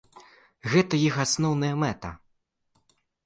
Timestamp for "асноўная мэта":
1.25-2.09